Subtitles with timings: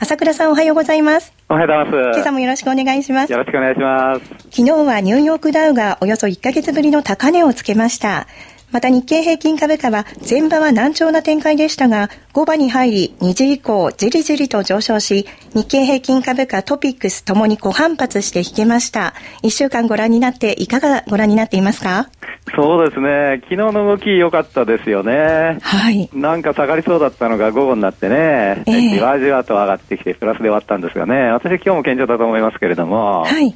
[0.00, 1.32] 朝倉さんおはようございます。
[1.48, 2.18] おはようございます。
[2.18, 3.32] 今朝もよろしくお願いします。
[3.32, 4.26] よろしくお願いします。
[4.50, 8.28] 昨日はニューヨークダウがおよそ1ヶ月ぶりの高値をつけました。
[8.70, 19.14] また日経平均株価は前場は難聴な展開でしたが、5場に入り2時以降じりじりと上昇し、日経平均株価トピックスともに小反発して引けました。
[19.42, 22.08] 1週間ご覧になっていかがご覧になっていますか？
[22.54, 23.40] そうですね。
[23.44, 25.58] 昨日の動き良かったですよね。
[25.62, 26.08] はい。
[26.12, 33.54] なんか下がりそうだったのが午後になってね、えー、じわじわと上がってきてプラスで終わったんですがね、私今日も堅調だと思いますけれども、はい。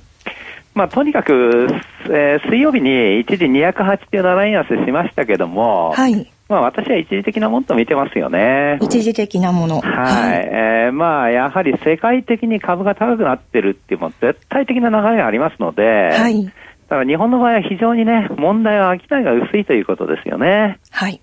[0.75, 1.69] まあ、とにかく、
[2.07, 6.33] えー、水曜日に一時287円安しましたけども、はい。
[6.49, 8.79] まあ、私は一時的なものと見てますよね。
[8.83, 9.81] 一時的なもの。
[9.81, 9.85] はい。
[9.85, 16.53] はい、えー、まあ、やはり世界的に株が高くなってるっていうも絶対的な流れがありますので、はい。
[16.93, 20.79] だから日本の場合は非常にね、問題は商いが薄いということですよね。
[20.91, 21.23] はい。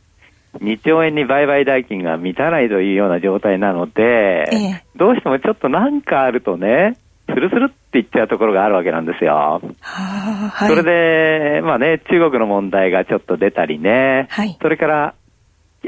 [0.62, 9.62] 2兆円に売買代金が満たないというような状態なので、ええ、どうしてもちょっとなんかあるとね、スルスルって言っちゃうところがあるわけなんですよ。
[9.84, 15.14] はい、それで、まあね、中国の問題がちょっと出たりね、はい、それから、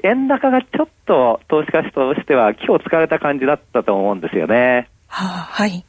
[0.04, 4.90] 円高がちょっと投資家としては今日使われた感じだったと思うんですよね。
[5.08, 5.84] ははい。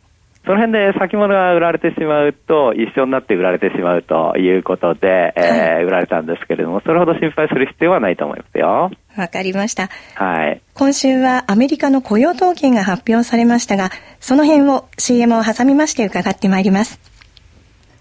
[0.45, 8.91] その辺で先物が売られてしまうと、一緒になって売られてしまうということで、えー、売られたんですけれども、それほど心配する必要はないと思いますよ。
[9.17, 9.89] わかりました。
[10.17, 10.61] はい。
[10.75, 16.99] 今週はアメリカの雇用統計が発表されましたが、その辺を CM を挟みまして伺ってまいります。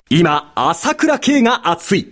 [0.09, 2.11] 今、朝倉慶が熱い。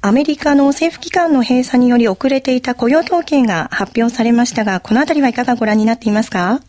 [0.00, 6.60] アメリカの政府機関の閉鎖により遅れていた雇用統計が発表されましたが、このあたりはいかがご覧になっていますか？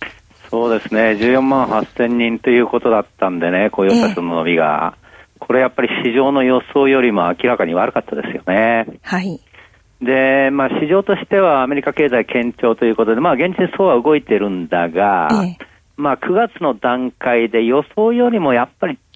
[0.49, 8.87] そうですね、14万8000人ということだったんでね、雇用者数の伸びが、えこれやっぱり市場の予想よりも明らかに悪かったですよね。
[9.03, 9.39] はい。
[10.01, 15.55] で、まあ市場としてはアメリカ経済堅調ということで、まあ現実そうは動いてるんだが、え
[15.97, 19.08] まあ9月の段階で予想よりもやっぱり若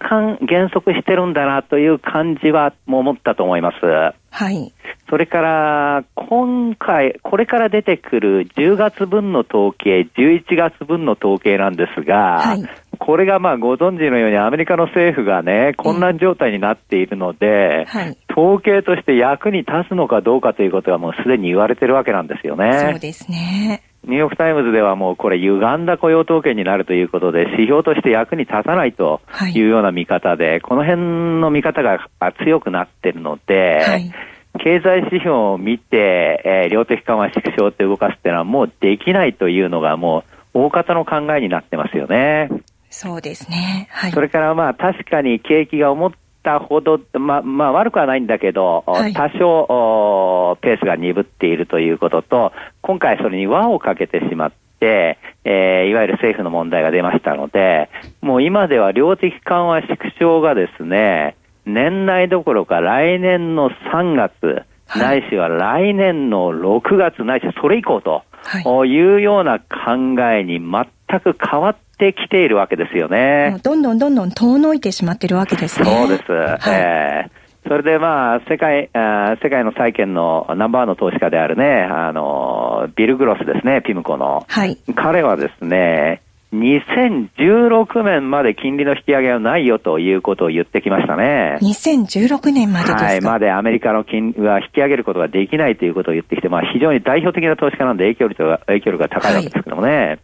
[0.00, 3.86] 干減速してるんだなという感じはも思ったと思います。
[4.30, 4.72] はい。
[5.08, 12.64] それから、今回、これから出てくる10月分の統計、11月分の統計なんですが、はい、
[12.98, 22.90] これがまあご存知のようにアメリカの政府がね、混乱状態になっているので、はい、統計として役に立つのかどうかということはもうすでに言われてるわけなんですよね。
[22.92, 23.82] そうですね。
[24.04, 29.20] ニューヨークタイムズではもうこれ歪んだ雇用統計になるということで指標として役に立たないと
[29.54, 31.98] いうような見方で、はい、この辺の見方が
[32.42, 34.10] 強くなっているので、はい、
[34.58, 40.24] 経済指標を見て、えー、量的緩和縮小って動かすっていうのはもうできないというのがも
[40.54, 42.48] う大方の考えになってますよね。
[42.88, 43.86] そうですね。
[43.90, 44.12] はい。
[44.12, 46.10] それからまあ確かに景気が思っ
[46.42, 52.52] たほど、ま、まあ悪くはないんだけど、はい、多少ペースが鈍っているということと、
[52.82, 57.90] 今回それに輪をかけてしまって、えー、いわゆる政府の問題が出ましたので、
[58.20, 70.86] もう今では量的緩和縮小がですね、年内どころか来年の3月、はい、ないしは来年の6月、ないしそれ以降と、はい、いうような考えに全
[71.18, 73.58] く変わってきているわけですよね。
[73.64, 75.86] どんどんどんどん遠のいてしまってるわけですね。
[75.86, 76.30] そうです。
[76.30, 84.44] はい、えーそれでまあ、世界、あ世界の債券のナンバーワンの投資家であるね、あの、ビル・グロスですね、ピムコの。
[84.48, 84.78] はい。
[84.94, 86.22] 彼はですね、
[86.52, 91.58] 2016年まで金利の引き上げはないよということを言ってきましたね。
[91.60, 99.90] 2016年までですかはい、までアメリカの金利は引き上げることができないということを言ってきて、まあ非常に代表的な投資家なんで影響力が影響力が高いわけですけどもね。
[99.90, 100.18] はい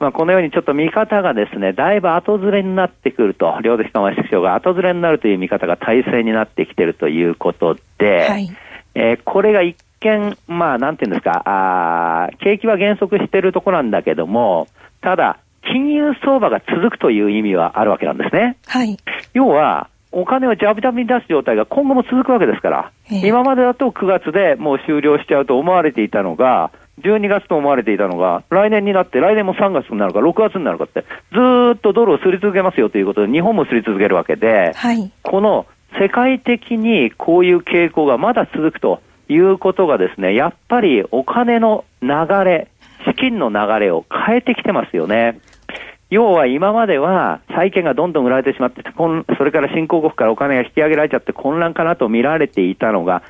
[0.00, 8.50] まあ、このようにちょっと見方がですね、だいぶ後ずれになってくると、量的緩和縮小が後ずれになるという見方が体制になってきているということで、はい、
[8.94, 14.68] えー、これが一見、まあ、なんていうんですか、あ景気は減速しているところなんだけども、
[15.00, 18.56] ただ、金融相場が続くという意味はあるわけなんですね。
[18.66, 18.96] はい。
[19.34, 26.70] 要は、お金をジャブジャブに出す状態が今後も続くわけですから、えー、今までだと9月でもう終了しちゃうと思われていたのが、
[27.02, 31.02] 12月と思われていたのが、来年になって、来年も3月になるか、6月になるかって、
[31.32, 31.38] ず
[31.76, 35.66] っとドルをすり続けますよということで、日本もすり続けるわけで、はい、この
[36.00, 42.08] 世界的にこういう傾向がまだ続くということがですね、やっぱりお金の流
[42.44, 42.68] れ、
[43.06, 45.40] 資金の流れを変えてきてますよね。
[46.10, 48.82] 要は今までは債券がどんどん売られてしまって、
[49.36, 53.22] それから新興国からお金が引き上げられちゃって混乱かなと見られていたのが、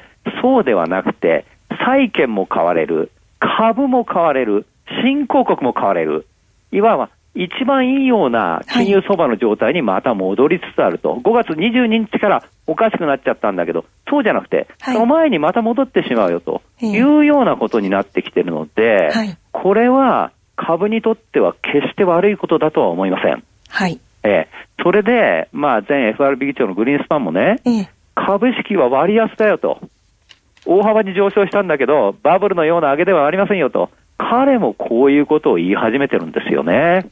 [0.43, 1.45] そうではなくて、
[1.85, 4.67] 債券も買われる、株も買われる、
[5.03, 6.27] 新興国も買われる。
[6.71, 23.45] いわば一番いいような金融相場の状態にまた戻りつつあると、はい、5月22日からおかしくなっちゃったんだけど、そうじゃなくて、はい、その前にまた戻ってしまうよというようなことになってきてるので、はい、これは株にとっては決して悪いことだとは思いません。
[23.69, 24.01] はい。
[24.25, 29.81] えー、それで、まあ、前 FRB 議長のグリーンスパンもね、えー、株式は割安だよと。
[30.69, 33.91] 大幅に上昇したんだけど、バブルのような上げではありませんよと。
[34.19, 37.09] 彼もこういうことを言い始めてるんですよね。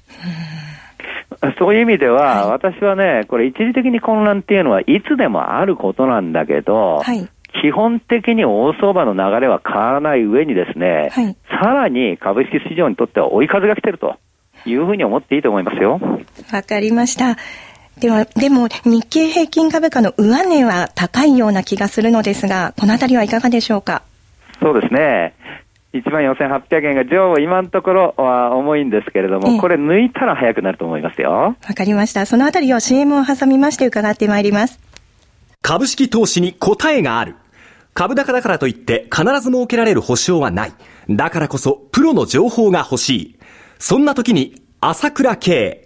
[1.58, 7.28] そういう意味では、はい、私はね、これ一時的に混乱っていうのはいつでもあることなんだけど、はい、
[7.62, 14.16] 基本的に大相場の流れは変わらない上にですね、はい、さらに株式市場にとっては追い風が来てると
[14.66, 16.00] いうふうに思っていいと思いますよ。
[16.52, 17.36] わかりました。
[18.00, 24.02] では、でも日経平均株価の上値は高いような気がするのですが、このあたりはいかがでしょうか？
[24.60, 25.34] そうですね。
[25.94, 31.56] 1万4800円が上位、今のところは重いんですけれども、これ抜いたら早くなると思いますよ。
[31.66, 32.26] わかりました。
[32.26, 34.78] そのあたりを CM を挟みまして伺ってまいります。
[35.62, 37.36] 株式投資に答えがある。
[37.94, 40.72] 株高だからといって必ず設けられる保証はない。
[41.08, 43.38] だからこそプロの情報が欲しい。
[43.78, 45.85] そんな時に朝倉慶。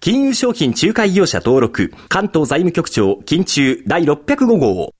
[0.00, 4.94] 金融商品仲介業者登録、関東財務局長、金中第605号。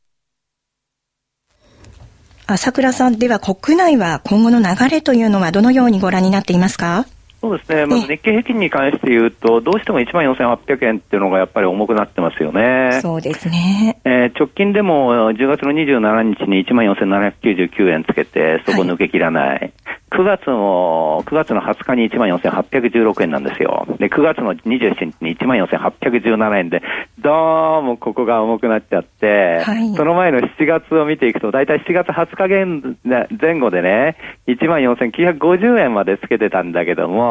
[2.46, 7.06] 朝倉さん、では国内は今後の流れというのはどのようにご覧になっていますか？
[7.40, 13.00] そうですね、まず日経平均に関して言うと、どうしても1万4800円っていうのがやっぱり重くなってますよね。
[13.00, 13.98] そうですね。
[14.04, 19.48] えー、直近でも10月の27日に1万4799円つけて、そこ抜けきらない。
[19.48, 19.72] はい
[20.10, 23.86] 9月の、9月の20日に1万4816円なんですよ。
[23.98, 26.82] で、9月の27日に1万4817円で、
[27.20, 34.16] どうもここが重くなっちゃって、はい、その前の7月を見ていくと、だいたい7月20日前後でね、
[34.48, 37.29] 1万4950円までつけてたんだけども、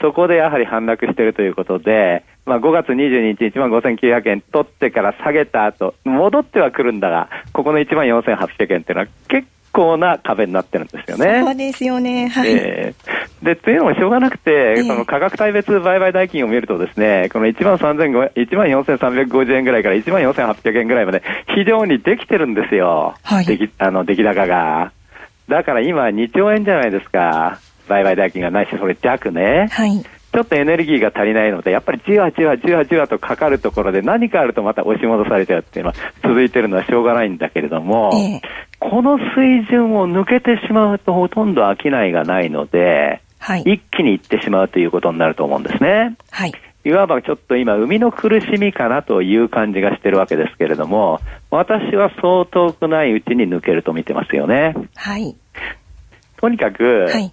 [0.00, 11.42] そこでやはり反落しているということで、まあ、5月22日1万5900円取ってから下げた後、戻ってはくるんだが、ここの1万4800円っていうのは結構な壁になってるんですよね。
[11.44, 12.28] そうですよね。
[12.28, 12.50] はい。
[12.50, 21.22] えー、で、というのもしょうがなくて、その価格帯別売買代金を見るとですね、この1万3 1万4350円ぐらいから1万4800円ぐらいまで
[21.54, 23.14] 非常にできてるんですよ。
[23.22, 23.46] はい。
[23.46, 24.92] 出来、あの、出来高が。
[25.48, 27.58] だから今2兆円じゃないですか。
[27.92, 29.68] 売買代金がないし、それ弱ね。
[29.70, 30.02] はい。
[30.02, 38.40] ちょっとエネルギーが足りないので、やっぱりじわじわじわじわとかかるところで何かあるとまた押し戻されちゃうっていうのは続いてるのはしょうがないんだけれども、え
[38.80, 46.16] この水準を抜けてしまうとほとんど商いがないので、はい、一気にいってしまうということになると思うんですね。
[46.30, 46.52] はい。
[46.84, 51.20] いわばちょっと今、生みの苦しみかなという感じがしてるわけですけれども、
[51.50, 54.74] 私はそう遠くないうちに抜けると見てますよね。
[54.96, 55.36] はい。
[56.40, 57.32] とにかく、はい、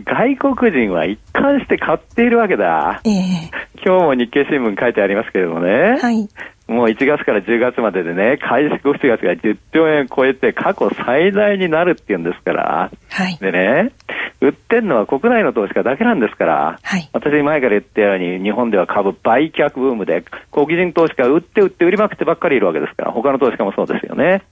[0.00, 3.02] 外国人は一貫して買っているわけだ。
[3.04, 5.98] えー、今日も日経新聞書いてありますけれどもね。
[6.00, 6.28] はい。
[6.66, 12.90] もう1月から10月まででね、開始5、7月が10兆円を超えて過去最大になるっていうんですから。
[13.10, 13.36] はい。
[13.36, 13.92] でね、
[14.40, 24.42] 売ってるのは国内の投資家だけなんですから、はい、私前から言ったように、日本では株売却ブームで、国人投資家売って売って売りまくってばっかりいるわけですから、他の投資家もそうですよね。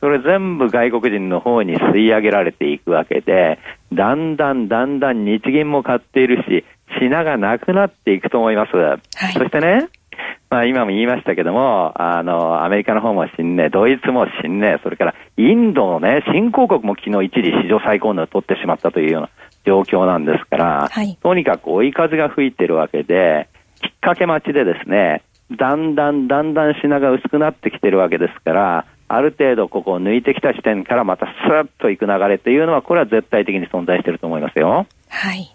[0.00, 3.58] それ全部外国人の方に吸い上げられていくわけで、
[3.92, 6.64] だんだんだんだん日銀も買っているし、
[7.00, 8.76] 品がなくなっていくと思います。
[8.76, 9.00] はい、
[9.32, 9.88] そしてね、
[10.50, 19.30] まあ今も言いましたけども、あの、アメリカの方も新ね、ドイツも新ね、それからインドのね、新興国も昨日一時史上最高値を取ってしまったというような
[19.66, 23.48] 状況なんですから、はい、とにかく追い風が吹いてるわけで、
[23.82, 25.22] きっかけ待ちでですね、
[25.56, 34.86] だんだんだんだん品が薄くなってきてるわけですから、ある程度ここを抜いてきた時点からまたスーッといく流れというのは、これは絶対的に存在していると思いますよ。
[35.08, 35.54] はい。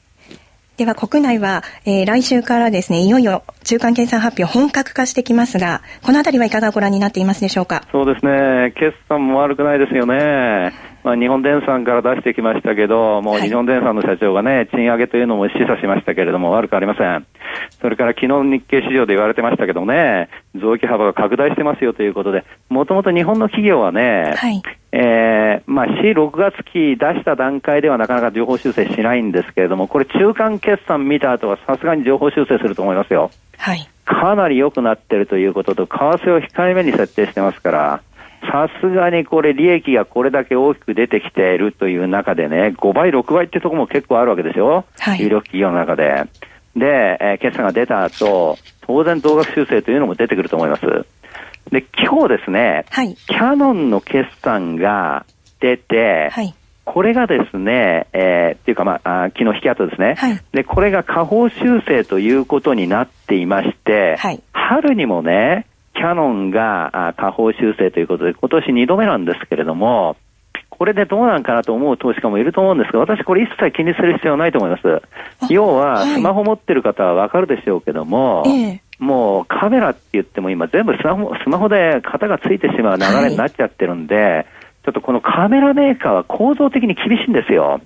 [0.76, 7.84] では国内は、えー、来週からですね、いよいよ中間決算発表本格化してきますが、このあたりはいかがご覧になっていますでしょうか？
[7.92, 10.74] そうですね、決算も悪くないですよね。
[11.04, 17.26] まあ、日本電産から出してきましたけど、もう日本電産の社長がね、賃上げというのも示唆しましたけれども、悪くありません。
[17.82, 24.62] それから昨日日経市場で言われてましたけどね、増益幅が拡大してますよということで、もともと日本の企業はね、はい、
[24.94, 33.30] えー、まあ、4、6月期出した段階ではなかなか情報修正しないんですけれども、これ中間決算見た後はさすがに情報修正すると思いますよ。
[33.58, 33.90] はい。
[34.06, 38.02] かなり良くなってるということと、為替を控えめに設定してますから、
[38.52, 44.86] さすがにこれ利益がこれだけ大きく出てきているという中でね、5倍、6倍ってとこも結構あるわけですよ。
[45.00, 46.26] はい、有力企業の中で。
[46.76, 50.86] で、えー、決算が出た後、当然増額修正というのも出てくると思います。
[51.72, 55.26] で、今日ですね、はい、キャノンの決算が
[55.60, 56.54] 出て、はい、
[56.86, 70.16] これがですね、えー、っていうかまあ、あ昨日引き後ですね、はい、で、これが下方修正ということになっていまして、はい、春にもね、キャノンが下方修正ということで、今年2度目なんですけれども、
[70.70, 75.02] これでどうなんかなと思う投資家もいると思うんですが、私これ一切気にする必要はないと思います。
[75.50, 78.44] 要は、スマホ持ってる方はわかるでしょうけども、
[79.00, 84.46] もうカメラって言っても今全部スマホスマホで型がついてしまう流れになっちゃってるんで、はい、
[84.86, 87.82] ちょっとこのカメラメーカーは構造的に厳しいんですよ。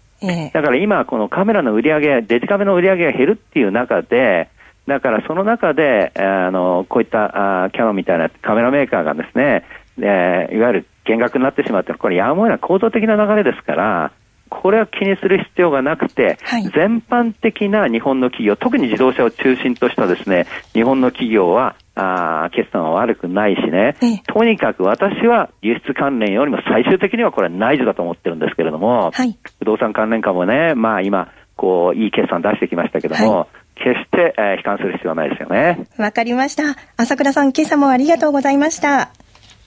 [0.54, 4.50] だから今、このカメラの売り上げ、デジカメの売り上げが減るっていう中で、
[4.88, 9.66] だからその中で、あの、こういったあキャノンみたいなカメラメーカーがですね、
[10.00, 14.12] えいわゆる減額になってしまって、これやむを得ない構造的な流れですから、
[14.50, 23.96] これは気にする必要がなくて、はい、全般的な日本の企業、特に自動車を中心としたですね、日本の企業は、あ決算は悪くないしね、
[24.28, 35.88] とにかく私は輸出関連よりも最終的にはこれは内需だと思ってるんですけれども、はい、不動産関連株もね、まあ今、こう、いい決算出してきましたけども、はい決して、えー、悲観する必要はないですよね。
[35.98, 36.76] わかりました。
[36.98, 39.10] 朝倉さん、今朝もありがとうございました。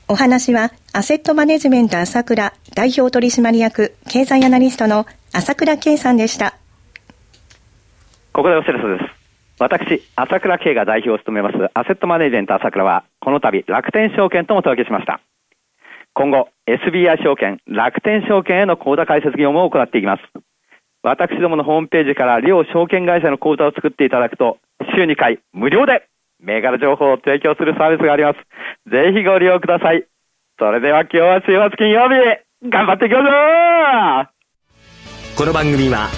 [0.09, 6.55] お話は、アセットマネジメント朝倉代表取締役経済アナリストの朝倉圭さんでした。
[8.33, 9.21] ここでお知らせです。
[9.61, 15.21] 私、朝倉圭が代表を務めますアセットマネジメント朝倉は、この度楽天証券ともお届けしました。
[16.13, 20.23] 今後、SBI 証券、楽天証券への口座開設業務を行っていきます。
[21.03, 24.59] 私どものホームページから両証券会社の口座を作っていただくと、
[24.95, 26.09] 週2回無料で
[26.43, 28.39] 銘柄情報を提供するサービスがあります。
[28.91, 30.05] ぜひご利用ください。
[30.59, 33.27] それでは今日は週末金曜日、頑張っていきましょ
[35.35, 36.09] うこの番組は、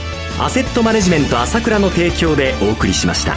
[0.40, 3.34] アセットマネジメント朝倉の提供でお送りしました。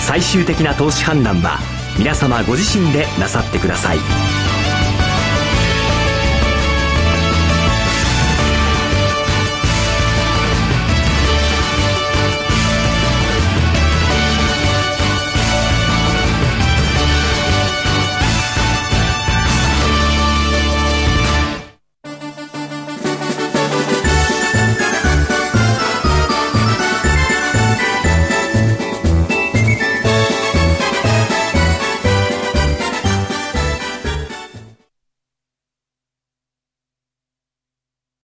[0.00, 1.58] 最終的な投資判断は、
[1.98, 4.39] 皆様ご自身でなさってください。